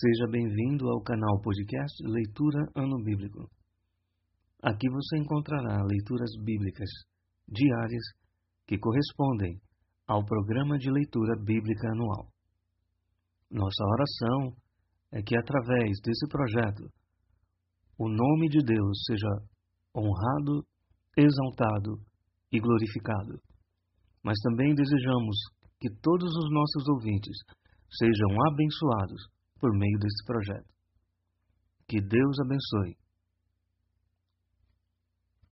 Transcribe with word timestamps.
Seja 0.00 0.26
bem-vindo 0.28 0.88
ao 0.88 1.00
canal 1.02 1.40
podcast 1.40 2.02
Leitura 2.02 2.66
Ano 2.74 3.00
Bíblico. 3.04 3.48
Aqui 4.60 4.90
você 4.90 5.18
encontrará 5.18 5.84
leituras 5.84 6.32
bíblicas 6.42 6.88
diárias 7.46 8.02
que 8.66 8.76
correspondem 8.76 9.60
ao 10.08 10.24
programa 10.24 10.78
de 10.78 10.90
leitura 10.90 11.36
bíblica 11.40 11.86
anual. 11.92 12.26
Nossa 13.48 13.84
oração 13.84 14.56
é 15.12 15.22
que, 15.22 15.36
através 15.38 16.00
desse 16.02 16.26
projeto, 16.26 16.90
o 17.96 18.08
nome 18.08 18.48
de 18.48 18.64
Deus 18.64 18.98
seja 19.06 19.30
honrado, 19.94 20.66
exaltado 21.16 22.02
e 22.50 22.58
glorificado. 22.58 23.40
Mas 24.24 24.40
também 24.40 24.74
desejamos 24.74 25.36
que 25.78 25.88
todos 26.02 26.34
os 26.34 26.50
nossos 26.50 26.88
ouvintes 26.88 27.36
sejam 27.96 28.30
abençoados 28.50 29.34
por 29.64 29.72
meio 29.72 29.98
desse 29.98 30.22
projeto. 30.26 30.68
Que 31.88 31.98
Deus 31.98 32.38
abençoe 32.38 32.98